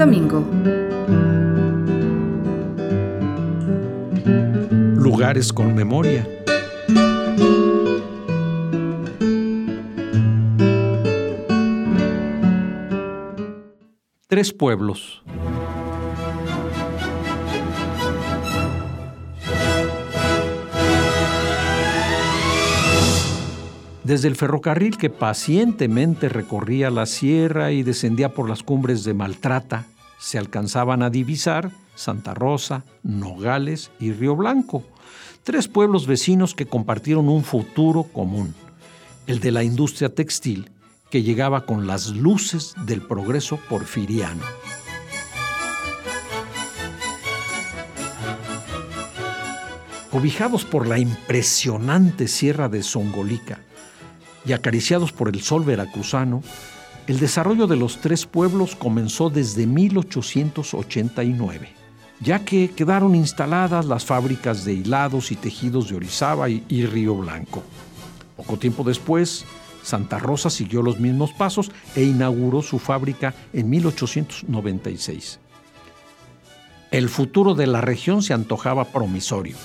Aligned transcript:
Domingo. 0.00 0.42
Lugares 4.96 5.52
con 5.52 5.74
memoria. 5.74 6.26
Tres 14.26 14.54
pueblos. 14.54 15.22
Desde 24.10 24.26
el 24.26 24.34
ferrocarril 24.34 24.98
que 24.98 25.08
pacientemente 25.08 26.28
recorría 26.28 26.90
la 26.90 27.06
sierra 27.06 27.70
y 27.70 27.84
descendía 27.84 28.34
por 28.34 28.48
las 28.48 28.64
cumbres 28.64 29.04
de 29.04 29.14
Maltrata, 29.14 29.86
se 30.18 30.36
alcanzaban 30.36 31.04
a 31.04 31.10
divisar 31.10 31.70
Santa 31.94 32.34
Rosa, 32.34 32.82
Nogales 33.04 33.92
y 34.00 34.10
Río 34.10 34.34
Blanco, 34.34 34.82
tres 35.44 35.68
pueblos 35.68 36.08
vecinos 36.08 36.56
que 36.56 36.66
compartieron 36.66 37.28
un 37.28 37.44
futuro 37.44 38.02
común, 38.02 38.52
el 39.28 39.38
de 39.38 39.52
la 39.52 39.62
industria 39.62 40.12
textil 40.12 40.72
que 41.08 41.22
llegaba 41.22 41.64
con 41.64 41.86
las 41.86 42.08
luces 42.08 42.74
del 42.84 43.02
progreso 43.02 43.60
porfiriano. 43.68 44.42
Cobijados 50.10 50.64
por 50.64 50.88
la 50.88 50.98
impresionante 50.98 52.26
sierra 52.26 52.68
de 52.68 52.82
Songolica, 52.82 53.60
y 54.44 54.52
acariciados 54.52 55.12
por 55.12 55.28
el 55.28 55.40
sol 55.42 55.64
veracruzano, 55.64 56.42
el 57.06 57.18
desarrollo 57.18 57.66
de 57.66 57.76
los 57.76 58.00
tres 58.00 58.26
pueblos 58.26 58.76
comenzó 58.76 59.30
desde 59.30 59.66
1889, 59.66 61.68
ya 62.20 62.44
que 62.44 62.70
quedaron 62.70 63.14
instaladas 63.14 63.86
las 63.86 64.04
fábricas 64.04 64.64
de 64.64 64.74
hilados 64.74 65.32
y 65.32 65.36
tejidos 65.36 65.88
de 65.88 65.96
Orizaba 65.96 66.48
y, 66.48 66.86
Río 66.86 67.16
Blanco. 67.16 67.62
Poco 68.36 68.58
tiempo 68.58 68.84
después, 68.84 69.44
Santa 69.82 70.18
Rosa 70.18 70.50
siguió 70.50 70.82
los 70.82 71.00
mismos 71.00 71.32
pasos 71.32 71.72
e 71.96 72.04
inauguró 72.04 72.62
su 72.62 72.78
fábrica 72.78 73.34
en 73.52 73.70
1896. 73.70 75.40
El 76.90 77.08
futuro 77.08 77.54
de 77.54 77.66
la 77.66 77.80
región 77.80 78.22
se 78.22 78.34
antojaba 78.34 78.84
promisorio. 78.84 79.56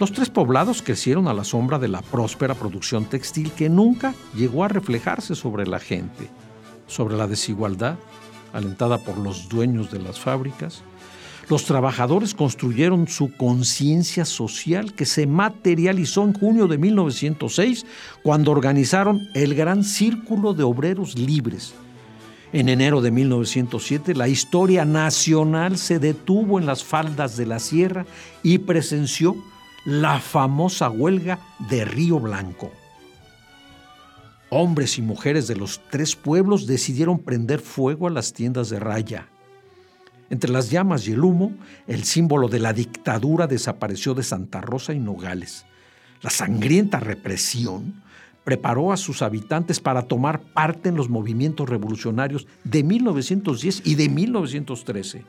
Los 0.00 0.10
tres 0.10 0.28
poblados 0.28 0.82
crecieron 0.82 1.28
a 1.28 1.34
la 1.34 1.44
sombra 1.44 1.78
de 1.78 1.86
la 1.86 2.02
próspera 2.02 2.54
producción 2.54 3.04
textil 3.04 3.52
que 3.52 3.68
nunca 3.68 4.12
llegó 4.34 4.64
a 4.64 4.68
reflejarse 4.68 5.36
sobre 5.36 5.68
la 5.68 5.78
gente, 5.78 6.28
sobre 6.88 7.16
la 7.16 7.28
desigualdad 7.28 7.96
alentada 8.52 8.98
por 8.98 9.18
los 9.18 9.48
dueños 9.48 9.92
de 9.92 10.00
las 10.00 10.18
fábricas. 10.18 10.82
Los 11.48 11.64
trabajadores 11.64 12.34
construyeron 12.34 13.06
su 13.06 13.36
conciencia 13.36 14.24
social 14.24 14.94
que 14.94 15.06
se 15.06 15.26
materializó 15.26 16.24
en 16.24 16.32
junio 16.32 16.66
de 16.66 16.78
1906 16.78 17.86
cuando 18.22 18.50
organizaron 18.50 19.28
el 19.34 19.54
Gran 19.54 19.84
Círculo 19.84 20.54
de 20.54 20.64
Obreros 20.64 21.16
Libres. 21.16 21.74
En 22.52 22.68
enero 22.68 23.00
de 23.00 23.10
1907 23.10 24.14
la 24.14 24.26
historia 24.26 24.84
nacional 24.84 25.76
se 25.76 25.98
detuvo 25.98 26.58
en 26.58 26.66
las 26.66 26.82
faldas 26.82 27.36
de 27.36 27.46
la 27.46 27.58
sierra 27.58 28.06
y 28.42 28.58
presenció 28.58 29.36
la 29.84 30.18
famosa 30.18 30.88
huelga 30.88 31.38
de 31.68 31.84
Río 31.84 32.18
Blanco. 32.18 32.72
Hombres 34.48 34.98
y 34.98 35.02
mujeres 35.02 35.46
de 35.46 35.56
los 35.56 35.80
tres 35.90 36.16
pueblos 36.16 36.66
decidieron 36.66 37.18
prender 37.18 37.60
fuego 37.60 38.06
a 38.06 38.10
las 38.10 38.32
tiendas 38.32 38.70
de 38.70 38.80
raya. 38.80 39.28
Entre 40.30 40.50
las 40.50 40.70
llamas 40.70 41.06
y 41.06 41.12
el 41.12 41.22
humo, 41.22 41.52
el 41.86 42.04
símbolo 42.04 42.48
de 42.48 42.60
la 42.60 42.72
dictadura 42.72 43.46
desapareció 43.46 44.14
de 44.14 44.22
Santa 44.22 44.60
Rosa 44.60 44.94
y 44.94 45.00
Nogales. 45.00 45.66
La 46.22 46.30
sangrienta 46.30 46.98
represión 46.98 48.02
preparó 48.42 48.92
a 48.92 48.96
sus 48.96 49.22
habitantes 49.22 49.80
para 49.80 50.02
tomar 50.02 50.40
parte 50.40 50.88
en 50.88 50.96
los 50.96 51.10
movimientos 51.10 51.68
revolucionarios 51.68 52.46
de 52.62 52.82
1910 52.84 53.82
y 53.84 53.94
de 53.96 54.08
1913. 54.08 55.24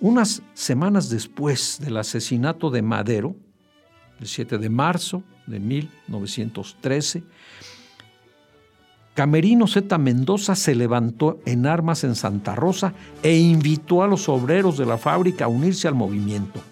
Unas 0.00 0.42
semanas 0.54 1.10
después 1.10 1.78
del 1.78 1.98
asesinato 1.98 2.70
de 2.70 2.80
Madero, 2.80 3.36
el 4.18 4.26
7 4.26 4.56
de 4.56 4.70
marzo 4.70 5.22
de 5.46 5.60
1913, 5.60 7.22
Camerino 9.12 9.66
Z. 9.66 9.98
Mendoza 9.98 10.54
se 10.54 10.74
levantó 10.74 11.40
en 11.44 11.66
armas 11.66 12.04
en 12.04 12.14
Santa 12.14 12.54
Rosa 12.54 12.94
e 13.22 13.36
invitó 13.36 14.02
a 14.02 14.06
los 14.06 14.30
obreros 14.30 14.78
de 14.78 14.86
la 14.86 14.96
fábrica 14.96 15.44
a 15.44 15.48
unirse 15.48 15.86
al 15.86 15.94
movimiento. 15.94 16.62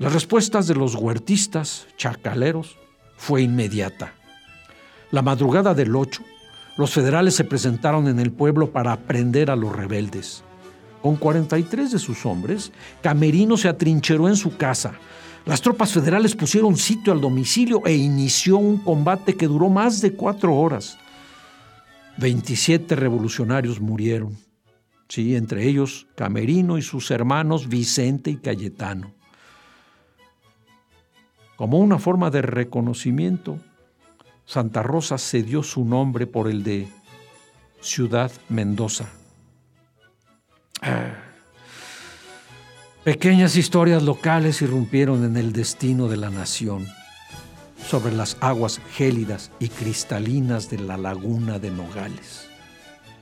Las 0.00 0.12
respuestas 0.12 0.66
de 0.66 0.74
los 0.74 0.96
huertistas, 0.96 1.86
chacaleros, 1.96 2.76
fue 3.16 3.42
inmediata. 3.42 4.14
La 5.12 5.22
madrugada 5.22 5.74
del 5.74 5.94
8, 5.94 6.24
los 6.76 6.92
federales 6.92 7.36
se 7.36 7.44
presentaron 7.44 8.08
en 8.08 8.18
el 8.18 8.32
pueblo 8.32 8.72
para 8.72 8.92
aprender 8.92 9.48
a 9.52 9.56
los 9.56 9.76
rebeldes. 9.76 10.42
Con 11.02 11.16
43 11.16 11.92
de 11.92 11.98
sus 11.98 12.26
hombres, 12.26 12.72
Camerino 13.02 13.56
se 13.56 13.68
atrincheró 13.68 14.28
en 14.28 14.36
su 14.36 14.56
casa. 14.56 14.92
Las 15.46 15.62
tropas 15.62 15.92
federales 15.92 16.36
pusieron 16.36 16.76
sitio 16.76 17.12
al 17.12 17.20
domicilio 17.20 17.82
e 17.86 17.94
inició 17.94 18.58
un 18.58 18.78
combate 18.78 19.34
que 19.34 19.46
duró 19.46 19.70
más 19.70 20.00
de 20.00 20.12
cuatro 20.12 20.54
horas. 20.54 20.98
27 22.18 22.94
revolucionarios 22.96 23.80
murieron, 23.80 24.36
sí, 25.08 25.34
entre 25.34 25.66
ellos 25.66 26.06
Camerino 26.14 26.76
y 26.76 26.82
sus 26.82 27.10
hermanos 27.10 27.68
Vicente 27.68 28.30
y 28.30 28.36
Cayetano. 28.36 29.14
Como 31.56 31.78
una 31.78 31.98
forma 31.98 32.30
de 32.30 32.42
reconocimiento, 32.42 33.58
Santa 34.44 34.82
Rosa 34.82 35.16
cedió 35.16 35.62
su 35.62 35.84
nombre 35.84 36.26
por 36.26 36.48
el 36.48 36.62
de 36.62 36.88
Ciudad 37.80 38.30
Mendoza. 38.48 39.19
Pequeñas 43.04 43.56
historias 43.56 44.02
locales 44.02 44.60
irrumpieron 44.60 45.24
en 45.24 45.38
el 45.38 45.54
destino 45.54 46.06
de 46.08 46.18
la 46.18 46.28
nación 46.28 46.86
sobre 47.88 48.12
las 48.12 48.36
aguas 48.40 48.78
gélidas 48.92 49.50
y 49.58 49.70
cristalinas 49.70 50.68
de 50.68 50.80
la 50.80 50.98
laguna 50.98 51.58
de 51.58 51.70
Nogales, 51.70 52.46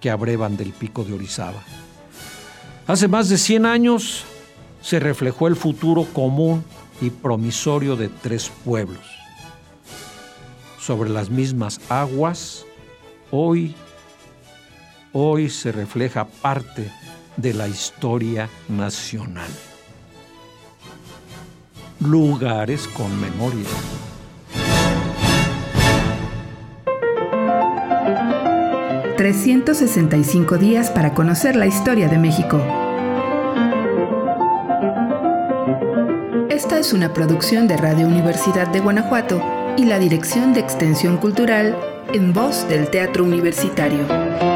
que 0.00 0.08
abrevan 0.08 0.56
del 0.56 0.72
pico 0.72 1.04
de 1.04 1.12
Orizaba. 1.12 1.62
Hace 2.86 3.06
más 3.06 3.28
de 3.28 3.36
100 3.36 3.66
años 3.66 4.24
se 4.80 4.98
reflejó 4.98 5.46
el 5.46 5.56
futuro 5.56 6.06
común 6.10 6.64
y 7.02 7.10
promisorio 7.10 7.96
de 7.96 8.08
tres 8.08 8.50
pueblos. 8.64 9.04
Sobre 10.80 11.10
las 11.10 11.28
mismas 11.28 11.82
aguas, 11.90 12.64
hoy, 13.30 13.74
hoy 15.12 15.50
se 15.50 15.70
refleja 15.70 16.24
parte 16.24 16.90
de 17.36 17.54
la 17.54 17.68
historia 17.68 18.48
nacional. 18.68 19.50
Lugares 22.00 22.88
con 22.88 23.20
memoria. 23.20 23.66
...365 29.16 30.58
días 30.58 30.90
para 30.90 31.14
conocer 31.14 31.56
la 31.56 31.66
historia 31.66 32.06
de 32.06 32.18
México. 32.18 32.60
Esta 36.50 36.78
es 36.78 36.92
una 36.92 37.12
producción 37.12 37.66
de 37.66 37.76
Radio 37.76 38.06
Universidad 38.06 38.68
de 38.68 38.80
Guanajuato 38.80 39.42
y 39.78 39.86
la 39.86 39.98
Dirección 39.98 40.52
de 40.52 40.60
Extensión 40.60 41.16
Cultural 41.16 41.76
en 42.12 42.32
voz 42.32 42.68
del 42.68 42.88
Teatro 42.90 43.24
Universitario. 43.24 44.55